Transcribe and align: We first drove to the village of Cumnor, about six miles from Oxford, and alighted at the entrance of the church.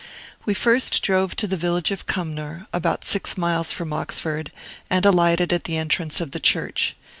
We 0.47 0.55
first 0.55 1.03
drove 1.03 1.35
to 1.35 1.45
the 1.45 1.55
village 1.57 1.91
of 1.91 2.07
Cumnor, 2.07 2.65
about 2.73 3.05
six 3.05 3.37
miles 3.37 3.71
from 3.71 3.93
Oxford, 3.93 4.51
and 4.89 5.05
alighted 5.05 5.53
at 5.53 5.65
the 5.65 5.77
entrance 5.77 6.19
of 6.19 6.31
the 6.31 6.39
church. 6.39 6.95